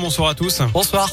[0.00, 0.62] Bonsoir à tous.
[0.72, 1.10] Bonsoir.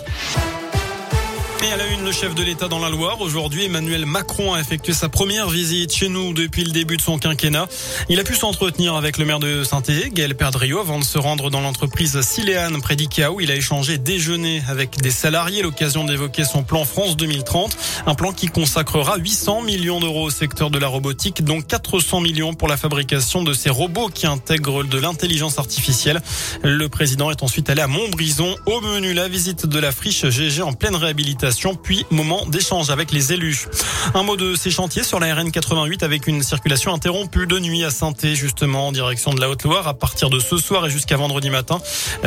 [1.61, 3.19] Et à la une, le chef de l'État dans la Loire.
[3.19, 7.19] Aujourd'hui, Emmanuel Macron a effectué sa première visite chez nous depuis le début de son
[7.19, 7.67] quinquennat.
[8.07, 11.49] Il a pu s'entretenir avec le maire de Saint-Étienne, Gaël Perdriau, avant de se rendre
[11.49, 16.45] dans l'entreprise Siléane près d'Ikea où il a échangé déjeuner avec des salariés l'occasion d'évoquer
[16.45, 17.75] son plan France 2030.
[18.05, 22.53] Un plan qui consacrera 800 millions d'euros au secteur de la robotique, dont 400 millions
[22.53, 26.21] pour la fabrication de ces robots qui intègrent de l'intelligence artificielle.
[26.63, 28.55] Le président est ensuite allé à Montbrison.
[28.65, 31.48] Au menu, la visite de la friche GG en pleine réhabilitation
[31.81, 33.67] puis moment d'échange avec les élus.
[34.13, 37.83] Un mot de ces chantiers sur la RN 88 avec une circulation interrompue de nuit
[37.83, 41.17] à saint justement en direction de la Haute-Loire à partir de ce soir et jusqu'à
[41.17, 41.79] vendredi matin.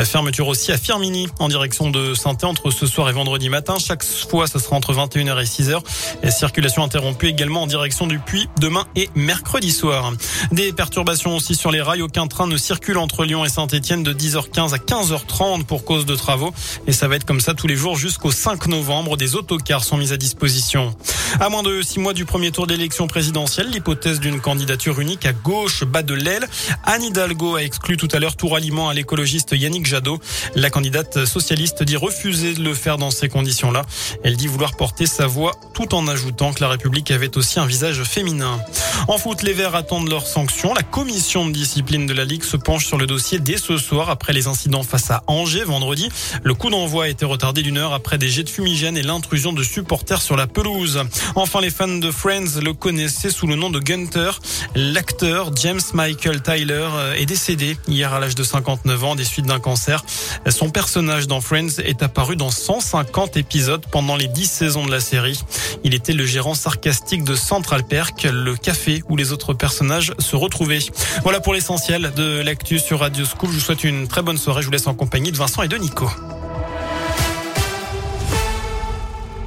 [0.05, 3.77] Fermeture aussi à Firmini en direction de saint entre ce soir et vendredi matin.
[3.79, 5.81] Chaque fois, ce sera entre 21h et 6h.
[6.23, 10.13] Et circulation interrompue également en direction du Puy demain et mercredi soir.
[10.51, 12.03] Des perturbations aussi sur les rails.
[12.03, 16.15] Aucun train ne circule entre Lyon et Saint-Etienne de 10h15 à 15h30 pour cause de
[16.17, 16.53] travaux.
[16.87, 19.97] Et ça va être comme ça tous les jours jusqu'au 5 novembre des autocars sont
[19.97, 20.95] mis à disposition.
[21.41, 25.33] À moins de six mois du premier tour d'élection présidentielle, l'hypothèse d'une candidature unique à
[25.33, 26.47] gauche bat de l'aile.
[26.85, 30.21] Anne Hidalgo a exclu tout à l'heure tout ralliement à l'écologiste Yannick Jadot.
[30.55, 33.83] La candidate socialiste dit refuser de le faire dans ces conditions-là.
[34.25, 37.67] Elle dit vouloir porter sa voix tout en ajoutant que la République avait aussi un
[37.67, 38.61] visage féminin.
[39.09, 40.75] En foot, les Verts attendent leurs sanctions.
[40.75, 44.11] La commission de discipline de la Ligue se penche sur le dossier dès ce soir
[44.11, 46.09] après les incidents face à Angers vendredi.
[46.43, 49.53] Le coup d'envoi a été retardé d'une heure après des jets de fumigène et l'intrusion
[49.53, 51.03] de supporters sur la pelouse.
[51.35, 54.31] Enfin, les fans de Friends le connaissaient sous le nom de Gunter.
[54.75, 59.47] L'acteur James Michael Tyler euh, est décédé hier à l'âge de 59 ans des suites
[59.47, 60.05] d'un cancer.
[60.49, 65.01] Son personnage dans Friends est apparu dans 150 épisodes pendant les 10 saisons de la
[65.01, 65.41] série.
[65.85, 70.37] Il était le gérant sarcastique de Central Perk, le café où les autres personnages se
[70.37, 70.81] retrouvaient.
[71.23, 73.51] Voilà pour l'essentiel de l'actu sur Radio School.
[73.51, 74.63] Je vous souhaite une très bonne soirée.
[74.63, 76.09] Je vous laisse en compagnie de Vincent et de Nico.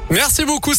[0.10, 0.74] Merci beaucoup.